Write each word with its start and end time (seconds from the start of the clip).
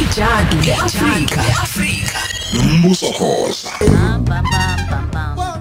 ijadu 0.00 0.56
leAfrika 0.66 1.42
leAfrika 1.42 2.18
nombuso 2.54 3.06
khoza 3.12 3.70
bam 3.80 4.24
bam 4.24 4.44
bam 4.50 5.10
bam 5.36 5.51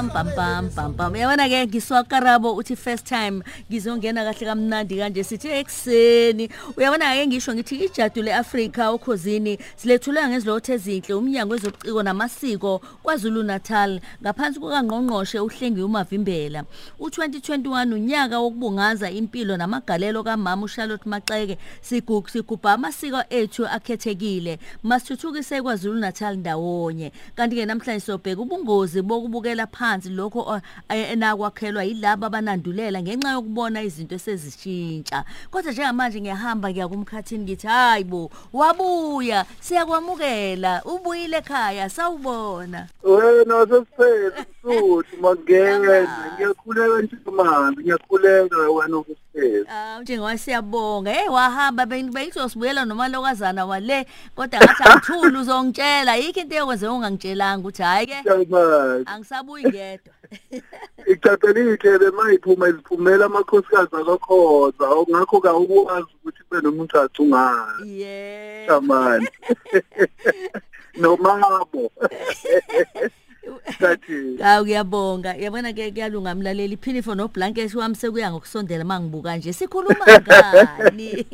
bam 0.00 0.08
bam 0.08 0.26
bam 0.36 0.68
bam 0.70 0.70
bam 0.76 0.92
bam 0.96 1.14
yabona 1.14 1.44
ke 1.48 1.66
ngiswakarabo 1.68 2.56
uthi 2.56 2.76
first 2.76 3.04
time 3.04 3.42
ngizongena 3.68 4.24
kahle 4.24 4.46
kamnandi 4.48 4.96
kanje 4.96 5.24
sithi 5.24 5.48
ekseni 5.60 6.48
uyabona 6.76 7.12
ke 7.16 7.26
ngisho 7.26 7.54
ngithi 7.54 7.84
ijadu 7.84 8.22
leAfrika 8.22 8.92
ukhosini 8.92 9.58
silethulwa 9.76 10.28
ngezilothe 10.28 10.72
ezinhle 10.72 11.14
umnyango 11.14 11.52
wezobuciko 11.52 12.02
namasiko 12.02 12.80
kwaZulu 13.02 13.42
Natal 13.42 14.00
ngaphansi 14.22 14.60
kukangqongqoshe 14.60 15.40
uhlengi 15.40 15.82
umavimbela. 15.82 16.64
U2021 17.00 17.94
unyaka 17.94 18.38
wokubungaza 18.40 19.10
impilo 19.10 19.56
namagalelo 19.56 20.22
kaMama 20.22 20.64
uCharlotte 20.64 21.08
Maxeke 21.08 21.58
sigug 21.80 22.28
sigubha 22.28 22.72
amasiko 22.72 23.22
ethu 23.30 23.66
akhethekile. 23.66 24.58
Masithuthukise 24.82 25.62
kwaZulu 25.62 25.98
Natal 25.98 26.36
ndawonye. 26.36 27.12
Kanti 27.36 27.56
ke 27.56 27.66
namhlanje 27.66 28.00
sobheka 28.00 28.40
ubungozi 28.40 29.02
bokubukela 29.02 29.66
phansi 29.66 29.89
lokho 29.98 30.60
eh, 30.88 31.10
enakwakhelwa 31.12 31.84
yilabo 31.84 32.26
abanandulela 32.26 33.02
ngenxa 33.02 33.30
yokubona 33.32 33.82
izinto 33.82 34.14
esezishintsha 34.14 35.24
kodwa 35.50 35.72
njengamanje 35.72 36.20
ngiyahamba 36.20 36.70
ngiya 36.70 36.88
kumkhathini 36.88 37.44
ngithi 37.44 37.66
hayibo 37.66 38.30
wabuya 38.52 39.44
siyakwamukela 39.60 40.82
ubuyile 40.84 41.36
ekhaya 41.36 41.88
sawubona. 41.88 42.86
Wena 43.02 43.66
sesiphethe 43.66 44.46
msuthu 44.64 45.16
makungene 45.22 46.08
ngiyakhuleka 46.34 47.02
njengamanzi 47.02 47.80
ngiyakhuleka 47.80 48.58
wena 48.58 48.96
ukesiphethe 48.98 49.20
Ah 49.68 50.00
njengoba 50.02 50.38
siyabonga 50.38 51.10
hey 51.12 51.28
wahamba 51.28 51.86
bengizosibuyela 51.86 52.84
noma 52.84 53.08
lokazana 53.08 53.66
wale 53.66 54.06
kodwa 54.36 54.60
ngathi 54.60 54.82
angithuli 54.82 55.38
uzongitshela. 55.38 56.16
Yikho 56.16 56.40
into 56.40 56.56
yokwenze 56.56 56.88
ungangitshelanga 56.88 57.60
ukuthi 57.60 57.82
hayi 57.82 58.06
ke 58.06 58.22
Siyabonga. 58.22 59.04
Angisabuyi 59.80 60.00
ngedwa 60.00 60.14
Icaphelile 61.06 62.10
mayiphuma 62.10 62.68
iziphumela 62.68 63.26
amakhosikazi 63.26 63.96
akakhoza 63.96 64.86
ngakho 65.10 65.40
ka 65.40 65.54
ukwazi 65.54 66.08
ukuthi 66.16 66.42
kube 66.44 66.60
nomuntu 66.62 67.00
acungayo. 67.00 67.84
yeah 67.84 68.66
Shamani. 68.66 69.28
Nomabo. 71.00 71.90
Sathi 73.80 74.36
Hawu 74.42 74.64
ngiyabonga. 74.64 75.34
Yabona 75.34 75.72
ke 75.72 75.90
kuyalunga 75.90 76.34
mlaleli 76.34 76.76
Phinifo 76.76 77.14
no 77.14 77.28
Blanket 77.28 77.74
wami 77.74 77.94
sekuya 77.94 78.30
ngokusondela 78.30 78.84
mangibuka 78.84 79.36
nje. 79.36 79.52
Sikhuluma 79.52 80.04
ngani? 80.06 81.26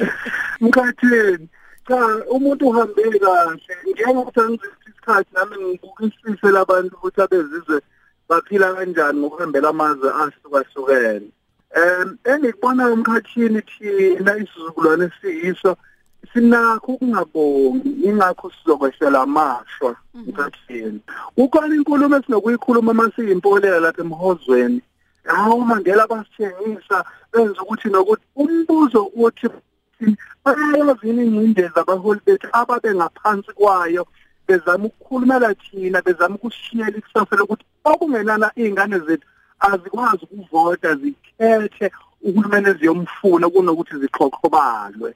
mkhathini 0.60 1.48
cha 1.88 2.24
umuntu 2.30 2.68
uhambe 2.68 3.02
kahle 3.18 3.58
njengokuthi 3.92 4.40
angizithi 4.40 4.90
isikhathi 4.90 5.30
nami 5.34 5.56
ngibukisise 5.64 6.50
labantu 6.50 6.96
ukuthi 6.96 7.20
abezizwe 7.20 7.80
baphila 8.30 8.74
kanjani 8.74 9.18
ngokuhambela 9.20 9.68
amazwe 9.68 10.08
ahlukahlukene. 10.20 11.28
Um 11.80 12.08
engikubona 12.30 12.82
emkhathini 12.94 13.62
thina 13.70 14.32
isizukulwane 14.42 15.10
siyiso 15.20 15.76
sinakho 16.32 16.92
ukungabongi 16.92 17.88
ingakho 18.08 18.50
sizokwehlela 18.50 19.20
amashwa 19.22 19.96
mkhathini 20.14 21.00
kukhona 21.34 21.74
inkulumo 21.74 22.16
esinokuyikhuluma 22.16 22.92
masiyimpolela 22.94 23.80
lapha 23.80 24.02
emhozweni. 24.02 24.80
Hawu 25.24 25.60
mandela 25.64 26.06
basithengisa 26.06 27.04
benza 27.32 27.62
ukuthi 27.62 27.88
nokuthi 27.88 28.26
umbuzo 28.36 29.02
uthi 29.14 29.46
bayayazi 30.44 31.06
yini 31.08 31.24
ingcindezi 31.26 31.78
abaholi 31.80 32.20
bethu 32.26 32.48
ababe 32.52 32.94
ngaphansi 32.94 33.52
kwayo 33.52 34.06
bezama 34.46 34.84
ukukhulumela 34.84 35.54
thina 35.54 36.02
bezama 36.02 36.34
ukusishiyela 36.34 36.98
ikusasa 36.98 37.36
lokuthi 37.36 37.64
okungenana 37.84 38.48
iy'ngane 38.56 38.98
zethu 39.06 39.26
azikwazi 39.60 40.22
ukuvota 40.24 40.94
zikhethe 41.00 41.86
uhulumeni 42.22 42.68
eziyomfuna 42.70 43.46
kunokuthi 43.52 43.94
zixhoxhobalwe 44.02 45.10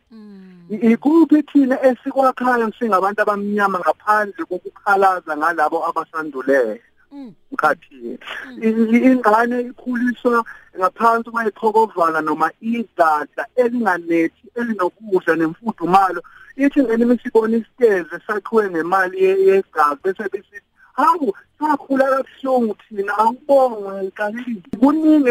ikuphi 0.92 1.42
thina 1.48 1.76
esikwakhayo 1.88 2.72
singabantu 2.78 3.20
abamnyama 3.22 3.78
ngaphandle 3.80 4.42
kokukhalaza 4.48 5.32
ngalabo 5.36 5.78
abasandulela 5.88 6.76
mkhathini 7.52 8.18
ingane 9.08 9.60
ikhuliswa 9.60 10.44
ngaphansi 10.78 11.30
kwayiphokovala 11.30 12.20
noma 12.20 12.50
idladla 12.60 13.44
elinganethi 13.62 14.44
elinokudla 14.58 15.36
nemfudumalo. 15.36 16.22
Ithi 16.56 16.82
ngene 16.82 17.04
misibona 17.04 17.56
isiteze 17.56 18.16
sakhiwe 18.26 18.70
ngemali 18.70 19.16
yegazi 19.24 20.00
bese 20.04 20.22
besithi 20.32 20.73
hawu 20.94 21.36
sakhula 21.58 22.04
kabuhlungu 22.04 22.76
thina 22.88 23.18
awubongwe 23.18 24.10
kalili 24.10 24.62
kuningi 24.80 25.30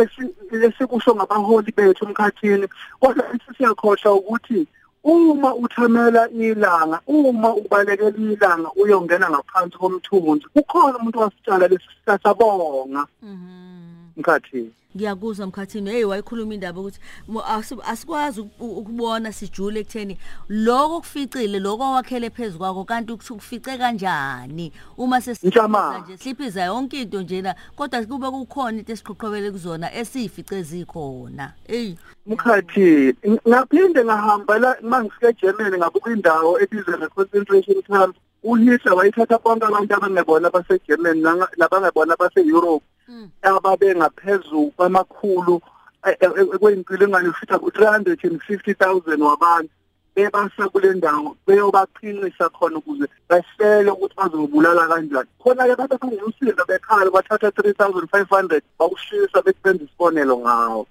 esikusho 0.51 1.15
ngabaholi 1.15 1.71
bethu 1.77 2.05
emkhathini 2.05 2.67
kodwa 2.99 3.23
siyakhohlwa 3.57 4.13
ukuthi 4.13 4.67
uma 5.03 5.55
uthamela 5.55 6.29
ilanga 6.29 6.99
uma 7.07 7.53
ubalekela 7.53 8.17
ilanga 8.17 8.69
uyongena 8.81 9.29
ngaphansi 9.29 9.77
komthunzi 9.77 10.45
kukhona 10.53 10.97
umuntu 10.97 11.19
wasitshala 11.19 11.67
lesisabonga 11.67 13.03
mkhathini 14.17 14.71
ngiyakuzwa 14.95 15.47
mkhathini. 15.47 15.89
Hey 15.91 16.03
wayikhuluma 16.03 16.53
indaba 16.53 16.79
ukuthi 16.81 16.99
mo- 17.27 17.41
asi- 17.45 17.81
asikwazi 17.85 18.41
uku- 18.41 18.77
ukubona 18.77 19.31
sijule 19.31 19.79
ekutheni 19.79 20.17
lokho 20.49 20.99
kuficile 20.99 21.59
lokho 21.59 21.91
wakhele 21.91 22.29
phezulu 22.29 22.59
kwakho 22.59 22.83
kanti 22.85 23.11
ukuthi 23.11 23.33
kufice 23.33 23.77
kanjani? 23.77 24.71
Uma 24.97 25.19
Ntshama. 25.43 25.99
nje 26.05 26.17
sliphiza 26.17 26.63
yonke 26.63 27.01
into 27.01 27.21
njena 27.21 27.55
kodwa 27.75 28.05
kube 28.05 28.29
kukhona 28.29 28.77
into 28.77 28.93
esiqhoqhobele 28.93 29.51
kuzona 29.51 29.93
esifice 29.93 30.61
zikhona. 30.63 31.53
Hey. 31.67 31.95
Mkhathi 32.27 33.15
ngaphinde 33.47 34.05
ngahamba 34.05 34.59
la 34.59 34.77
mangifike 34.81 35.27
eGermany 35.27 35.77
ngabuka 35.77 36.11
indawo 36.11 36.59
ebizwa 36.61 36.97
nge-concentration 36.97 37.81
camp. 37.81 38.15
uHitler 38.43 38.93
wayithatha 38.95 39.37
bonke 39.43 39.65
abantu 39.65 39.93
abangebona 39.95 40.49
baseGermany 40.49 41.21
nanga- 41.21 41.51
nabangebona 41.57 42.15
base-Europe 42.19 42.83
ababe 43.41 43.95
ngaphezulu 43.95 44.71
kwamakhulu 44.75 45.61
eh, 46.07 46.15
eh, 46.19 46.59
kweyinkulungwane 46.59 47.29
ufitha 47.29 47.59
ku-350,000 47.59 49.21
wabantu 49.21 49.69
bebasa 50.15 50.69
kule 50.69 50.93
ndawo 50.93 51.35
beyobaqinisa 51.47 52.49
khona 52.49 52.77
ukuze 52.77 53.05
bahlele 53.29 53.91
ukuthi 53.91 54.15
bazobulala 54.15 54.87
kanjani. 54.87 55.29
Khona-ke 55.43 55.75
babe 55.75 55.97
bangumsindo 56.01 56.63
bekhala 56.69 57.09
bathatha 57.11 57.47
3500 57.49 58.61
bakushisa 58.79 59.41
bebenza 59.41 59.83
isibonelo 59.83 60.37
ngawo. 60.37 60.87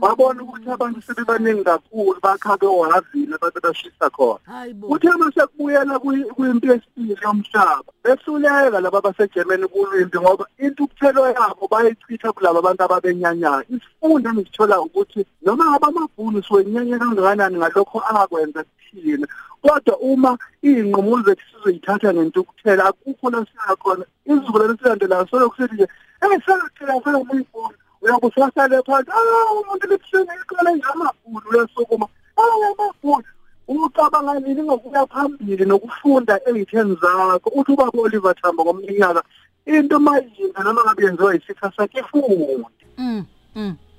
Babona 0.00 0.42
ukuthi 0.42 0.70
abantu 0.70 1.02
sebebaningi 1.02 1.64
kakhulu 1.64 2.18
bakhabe 2.22 2.66
ohavile 2.66 3.36
babe 3.40 3.60
bashisa 3.62 4.10
khona 4.10 4.38
hayibo 4.46 4.88
kuthe 4.88 5.10
mase 5.18 5.46
kubuyela 5.46 5.98
kwi- 5.98 6.24
kwimpi 6.34 6.68
yesibili 6.68 7.16
yomhlaba 7.22 7.90
besuleka 8.04 8.80
laba 8.80 9.00
baseGermany 9.00 9.66
kulwimpi 9.68 10.18
ngoba 10.18 10.46
intukuthelo 10.58 11.26
yabo 11.28 11.68
bayichitha 11.70 12.32
kulabo 12.32 12.58
abantu 12.58 12.82
ababenyanyayo 12.84 13.64
isifundo 13.74 14.30
engisithola 14.30 14.80
ukuthi 14.80 15.26
noma 15.42 15.64
ngabe 15.70 15.86
amabhunu 15.86 16.42
siwenyanya 16.42 16.98
kangakanani 16.98 17.56
ngalokho 17.58 17.98
akwenza 18.00 18.64
kuthina 18.64 19.26
kodwa 19.62 19.98
uma 19.98 20.38
iy'nqumo 20.62 21.22
zethu 21.24 21.44
sizoyithatha 21.52 22.14
ngentukuthela 22.14 22.84
akukho 22.84 23.30
la 23.30 23.46
siyakhona 23.46 24.04
izizukulwane 24.26 24.74
silandelayo 24.78 25.26
solokhu 25.30 25.56
sithi 25.56 25.74
nje 25.74 25.86
eyi 26.22 26.40
selathela 26.46 27.00
selomuyibhunu 27.04 27.74
uyabe 28.02 28.26
usasale 28.26 28.82
phansi 28.86 29.10
ah 29.10 29.52
umuntu 29.60 29.84
libuhlungu 29.90 30.32
iqala 30.42 30.70
nje 30.70 30.86
amabhunu 30.92 31.46
uyasukuma 31.50 32.06
ah 32.36 32.54
amabhunu 32.70 33.24
ucabanga 33.68 34.40
nini 34.40 34.62
ngokuya 34.62 35.06
phambili 35.06 35.64
nokufunda 35.64 36.40
ey'theni 36.46 36.96
zakho. 37.02 37.50
Uthi 37.50 37.72
ubaba 37.72 37.98
Oliver 37.98 38.34
Tambo 38.34 38.64
ngomnyaka 38.64 39.22
into 39.66 39.98
mayinga 39.98 40.62
noma 40.62 40.84
ngabe 40.84 41.04
yenziwa 41.04 41.34
yisitha 41.34 41.72
sakhe 41.76 42.00
ifundi 42.00 42.64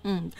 Mm. 0.05 0.31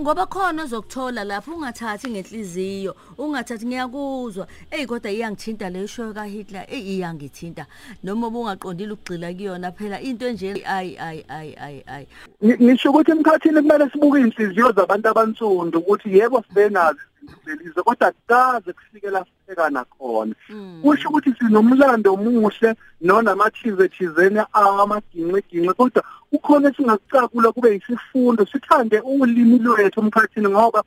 Ngoba 0.00 0.26
khona 0.26 0.64
uzokuthola 0.64 1.24
lapho 1.24 1.52
ungathathi 1.54 2.10
ngenhliziyo, 2.10 2.96
ungathathi 3.18 3.66
ngiyakuzwa. 3.66 4.46
Ey 4.70 4.86
kodwa 4.86 5.10
iyangithinta 5.10 5.70
lesho 5.70 6.12
ka 6.14 6.24
Hitler, 6.24 6.66
ey 6.68 6.98
iyangithinta. 6.98 7.66
Noma 8.02 8.26
ubungaqondile 8.26 8.92
ukugcila 8.92 9.32
kuyona 9.32 9.72
phela 9.72 10.00
into 10.00 10.26
enje 10.26 10.62
ay 10.66 10.96
ay 10.98 11.24
ay 11.28 11.54
ay 11.60 11.82
ay. 11.86 12.06
Nisho 12.40 12.90
ukuthi 12.90 13.10
emkhathini 13.10 13.62
kumele 13.62 13.90
sibuke 13.90 14.20
inhliziyo 14.20 14.72
zabantu 14.72 15.08
abansundu 15.08 15.78
ukuthi 15.78 16.18
yebo 16.18 16.42
sibenazo 16.48 17.00
izinto 17.46 17.84
kodwa 17.84 18.12
kaze 18.28 18.72
kufike 18.72 19.10
la 19.10 19.24
sibhekana 19.24 19.84
khona. 19.84 20.34
Kusho 20.82 21.08
ukuthi 21.08 21.34
sinomlando 21.38 22.12
omuhle 22.14 22.74
nonamathize 23.00 23.88
thizeni 23.88 24.40
amaginqigingqi 24.52 25.74
kodwa 25.74 26.02
kukhona 26.30 26.68
esingakucakula 26.68 27.52
kube 27.52 27.72
yisifundo. 27.74 28.46
Sithande 28.46 29.00
ulimi 29.00 29.58
lwethu 29.58 30.00
emkhathini 30.00 30.48
ngoba 30.48 30.82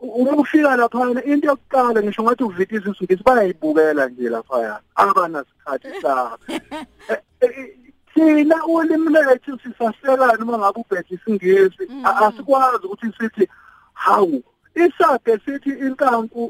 uma 0.00 0.32
ufika 0.36 0.76
laphana 0.76 1.24
into 1.24 1.48
yokuqala 1.48 2.02
ngisho 2.02 2.22
ngathi 2.22 2.44
uvitisa 2.44 2.90
isingisi 2.90 3.22
bayayibukela 3.24 4.08
nje 4.08 4.28
laphaya 4.28 4.80
abanasikhathi 4.94 5.88
sabo 6.02 6.38
Eh, 6.48 7.18
eh, 7.40 7.76
thina 8.14 8.64
ulimi 8.66 9.10
lethu 9.12 9.58
sisaselana 9.62 10.44
uma 10.44 10.58
ngabe 10.58 10.80
ubhethe 10.80 11.14
isingisi? 11.14 11.88
A- 12.04 12.26
asikwazi 12.26 12.86
ukuthi 12.86 13.12
sithi 13.18 13.48
hawu 13.94 14.42
isake 14.84 15.38
sithi 15.44 15.70
inkanku 15.70 16.40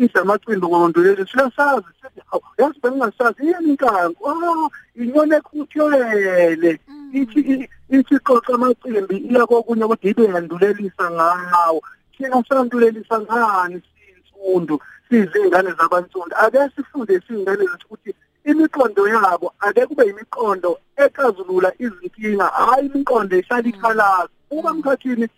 isamacimbi 0.00 0.66
ngondoleli 0.66 1.24
siyasazi 1.30 1.86
sithi 2.02 2.20
hawu 2.30 2.42
yazi 2.58 2.78
bengingasazi 2.82 3.46
yini 3.46 3.68
inkanku 3.70 4.28
ah 4.30 4.68
inyone 4.96 5.36
ekhuthele 5.36 6.78
ithi 7.12 7.40
i- 7.52 7.68
ithi 7.96 8.16
xoxa 8.26 8.54
amacimbi 8.54 9.16
iya 9.16 9.46
kokunye 9.46 9.86
kodwa 9.86 10.10
ibe 10.10 10.24
yandulelisa 10.24 11.10
ngawo. 11.10 11.82
Thina 12.16 12.44
sandulelisa 12.48 13.20
ngani 13.20 13.82
siyinsundu 13.88 14.80
sizingane 15.08 15.70
zabantsundu 15.78 16.34
ake 16.36 16.58
sifunde 16.76 17.20
siyingane 17.26 17.64
zethu 17.70 17.86
ukuthi 17.86 18.14
imiqondo 18.44 19.08
yabo 19.08 19.52
ake 19.60 19.86
kube 19.86 20.04
imiqondo 20.06 20.78
ecazulula 20.96 21.72
izinkinga. 21.78 22.44
Hayi 22.46 22.86
imiqondo 22.86 23.36
ehlala 23.36 23.68
ikhalaza. 23.68 24.28
Uma 24.50 24.72
mkhathini 24.74 25.28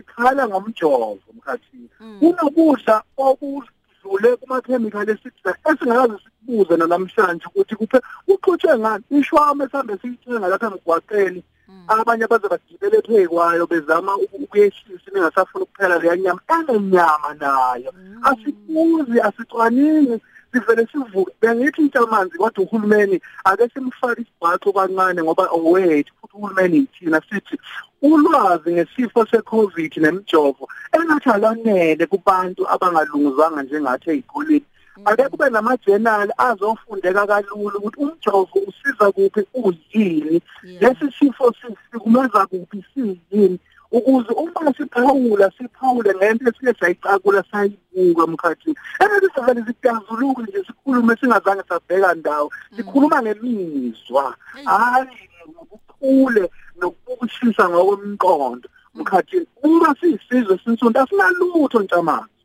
sikhala 0.00 0.48
ngomjovo 0.48 1.18
mkhathini 1.36 1.88
kunokudla 2.20 3.02
okudlule 3.16 4.36
kumakhemikhali 4.40 5.10
esithi 5.12 5.40
esingakaze 5.70 6.16
sikubuze 6.24 6.76
namhlanje 6.76 7.44
ukuthi 7.46 7.74
kuphe 7.76 7.98
uqhutshwe 8.28 8.78
ngani? 8.78 9.04
Ishwama 9.10 9.64
esihambe 9.64 9.98
siyithenga 10.02 10.48
lapha 10.48 10.66
emgwaqeni. 10.66 11.42
Abanye 11.88 12.26
baze 12.26 12.48
bagibele 12.48 13.02
phekwayo 13.02 13.66
bezama 13.66 14.16
uku- 14.16 14.36
ukuyehlisa 14.44 15.10
ningasafuna 15.14 15.64
ukuphela 15.64 15.98
leya 15.98 16.16
nyama. 16.16 16.40
Enenyama 16.48 17.34
nayo. 17.40 17.90
Asibuzi 18.22 19.20
asicwaningi 19.20 20.16
sivele 20.52 20.86
sivuke. 20.92 21.32
Bengithi 21.40 21.82
intamanzi 21.82 22.38
kodwa 22.38 22.64
uhulumeni 22.64 23.20
ake 23.44 23.68
simfake 23.74 24.22
isibhaco 24.22 24.72
kancane 24.72 25.22
ngoba 25.22 25.48
owethu 25.50 26.12
futhi 26.20 26.36
uhulumeni 26.36 26.76
yithina 26.76 27.20
sithi 27.28 27.56
ulwazi 28.02 28.72
ngesifo 28.72 29.26
secovid 29.26 29.92
nemijovo 29.96 30.68
engathi 30.92 31.30
alanele 31.30 32.06
kubantu 32.06 32.62
abangalunguzanga 32.70 33.62
njengathi 33.62 34.10
ezikoleni 34.10 34.64
ake 35.04 35.28
kube 35.28 35.50
namajenali 35.50 36.32
azofundeka 36.38 37.26
kalula 37.26 37.78
ukuthi 37.78 38.00
umjovo 38.00 38.58
usiza 38.68 39.12
kuphi 39.12 39.46
uyini? 39.54 40.42
Lesi 40.62 41.06
sifo 41.18 41.54
sikumeza 41.92 42.46
kuphi 42.46 42.84
siyini? 42.94 43.58
Ukuze 43.92 44.32
uma 44.32 44.72
siphawula 44.76 45.50
siphawule 45.58 46.14
ngento 46.14 46.50
esike 46.50 46.74
sayicakula 46.80 47.44
sayibuka 47.50 48.22
emkhathini 48.24 48.76
engathi 49.00 49.28
sivele 49.34 49.64
sitazuluke 49.66 50.42
nje 50.42 50.64
sikhulume 50.66 51.16
singazange 51.16 51.62
sabheka 51.68 52.14
ndawo. 52.14 52.50
Sikhuluma 52.76 53.22
ngemizwa 53.22 54.36
hayi 54.64 55.28
ngokukhule 55.48 56.50
nokubushisa 56.80 57.68
ngokwemqondo 57.68 58.68
mkhathini 58.94 59.46
uma 59.62 59.94
siyisizwe 60.00 60.60
sinsundu 60.64 61.00
asinalutho 61.00 61.80
ntamanzi 61.80 62.40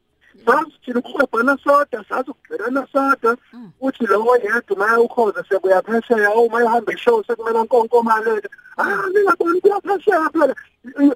sazi 0.46 0.72
thina 0.86 1.00
ukuhlebhana 1.00 1.58
soda 1.64 2.06
sazi 2.10 2.30
ukugqelana 2.32 2.88
soda 2.94 3.38
uthi 3.82 4.06
lowo 4.06 4.36
yedwa 4.38 4.76
uma 4.76 5.00
ukhoza 5.00 5.44
sekuya 5.50 5.82
phesheya 5.82 6.36
uma 6.36 6.62
ehamba 6.64 6.94
ishow 6.94 7.24
sekumele 7.24 7.64
nkonkomalele 7.64 8.50
ah 8.78 9.10
ngingaboni 9.10 9.62
kuya 9.62 9.80
phesheya 9.82 10.30
phela 10.34 10.56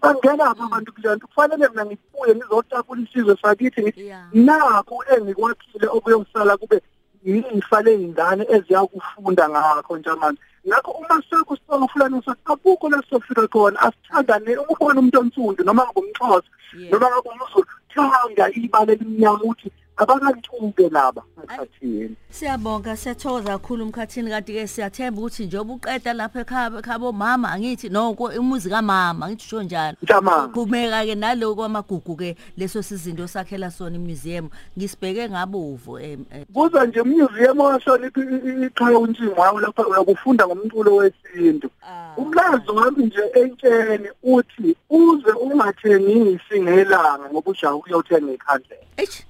bangenaphi 0.02 0.62
abantu 0.64 0.92
kulanto 0.94 1.28
kufanele 1.28 1.68
mina 1.70 1.86
ngibuye 1.86 2.36
ngizotapula 2.36 3.02
isizwe 3.02 3.38
sakithi 3.42 3.82
ngithi 3.82 4.02
Yeah. 4.10 4.24
nakho 4.34 5.04
engikwakhile 5.16 5.88
okuyosala 5.88 6.58
kube 6.58 6.82
yifa 7.26 7.82
ley'ngane 7.82 8.44
eziyakufunda 8.56 9.50
ngakho 9.50 9.98
njengamanje 9.98 10.42
ngakho 10.68 10.92
uma 10.92 11.24
sekho 11.30 11.56
sibonga 11.56 11.88
fulani 11.88 12.22
sakabukho 12.26 12.90
la 12.90 13.04
sofika 13.10 13.48
khona 13.48 13.80
asithandane 13.86 14.58
uma 14.58 14.72
ubona 14.74 15.00
umuntu 15.00 15.20
onsundu 15.20 15.64
noma 15.64 15.84
ngumxhosa 15.92 16.50
Yeah. 16.78 16.92
noma 16.92 17.08
ngabe 17.10 17.30
umzulu 17.30 17.68
thanda 17.94 18.46
ibala 18.54 18.92
elimnyama 18.94 19.44
ukuthi 19.44 19.72
abakantuke 20.00 20.90
laba 20.90 21.22
emkhathini 21.44 22.16
Siyabonga 22.30 22.98
siyathokoza 22.98 23.50
kakhulu 23.58 23.84
umkhathini 23.86 24.30
kanti 24.30 24.54
ke 24.54 24.68
siyathemba 24.68 25.22
ukuthi 25.22 25.46
njengoba 25.46 25.74
uqeda 25.74 26.14
lapha 26.14 26.40
ekhaya 26.42 26.72
ekhabo 26.80 27.12
mama 27.12 27.52
angithi 27.52 27.90
noko 27.90 28.24
umuzi 28.24 28.70
kamama 28.70 29.26
angithi 29.26 29.46
usho 29.46 29.64
njalo 29.64 29.98
Ntamama. 30.04 30.48
qhubeka 30.54 31.06
ke 31.06 31.16
naloko 31.16 31.56
kwamagugu 31.56 32.16
ke 32.16 32.36
leso 32.58 32.82
sizinto 32.84 33.28
sakhela 33.28 33.72
sona 33.72 33.96
imuseum 33.96 34.50
ngisibheke 34.78 35.30
ngabovu 35.30 36.00
em 36.00 36.26
em. 36.32 36.46
kuza 36.54 36.86
nje 36.86 37.02
museum 37.04 37.60
wahlonipha 37.60 38.22
iqhayo 38.66 39.00
untshingo 39.02 39.42
wawo 39.42 39.60
lapha 39.60 39.88
uyakufunda 39.88 40.48
ngomculo 40.48 40.96
wesintu 40.96 41.70
Ah. 41.82 42.14
umlazo 42.18 42.76
wami 42.76 43.06
nje 43.06 43.22
entsheni 43.34 44.10
uthi 44.24 44.76
uze 44.90 45.32
ungathengisi 45.32 46.62
ngelanga 46.62 47.30
ngoba 47.32 47.52
ujaha 47.52 47.76
ukuyothenga 47.76 48.34
ikhandlela 48.34 48.82
Eish 48.98 49.24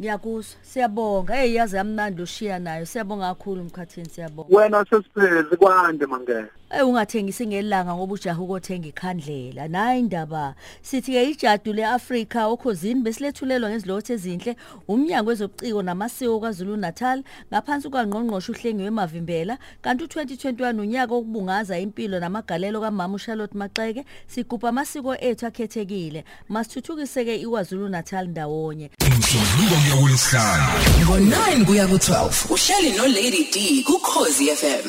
ngiyakuzwa 0.00 0.56
siyabonga. 0.62 1.34
Hey 1.34 1.54
yazi 1.54 1.76
yamnandi 1.76 2.22
ushiya 2.22 2.58
nayo. 2.58 2.86
Siyabonga 2.86 3.28
kakhulu 3.34 3.62
umkhathini 3.62 4.08
siyabonga. 4.08 4.56
Wena 4.56 4.84
sesiphezi 4.84 5.56
kwande 5.56 6.06
mangeke 6.06 6.50
Eh 6.74 6.86
ungathengisi 6.88 7.46
ngelanga 7.46 7.94
ngoba 7.94 8.14
ujaha 8.14 8.42
ukothenga 8.42 8.88
ikhandlela. 8.88 9.68
Nayi 9.68 10.00
indaba. 10.00 10.54
Sithi 10.82 11.12
ke 11.12 11.30
ijadu 11.30 11.72
leAfrika 11.72 12.46
okhosini 12.48 13.02
besilethulelwa 13.02 13.70
ngezilothe 13.70 14.14
ezinhle 14.14 14.56
umnyango 14.88 15.30
wezobuciko 15.30 15.82
namasiko 15.82 16.40
kwaZulu 16.40 16.76
Natal 16.76 17.22
ngaphansi 17.52 17.90
kwangqongqosho 17.90 18.52
uhlengiwe 18.52 18.88
emavimbela 18.88 19.58
kanti 19.82 20.04
u2021 20.04 20.80
unyaka 20.80 21.14
okubungaza 21.14 21.78
impilo 21.78 22.18
namagalelo 22.18 22.80
kaMama 22.80 23.16
uCharlotte 23.16 23.58
Maxeke 23.58 24.06
sigubha 24.26 24.68
amasiko 24.68 25.14
ethu 25.20 25.46
akhethekile. 25.46 26.24
Masithuthukise 26.48 27.24
ke 27.24 27.36
iKwaZulu 27.36 27.88
Natal 27.88 28.28
ndawonye. 28.28 28.90
Umsombuluko 29.22 29.74
kuya 29.82 29.96
kulesihlanu 29.96 30.66
ngo-9 31.02 31.64
kuya 31.66 31.86
ku-12 31.86 32.18
uhleli 32.54 32.90
no-lady 32.98 33.42
d 33.54 33.82
kukhozi 33.86 34.50
fm 34.60 34.84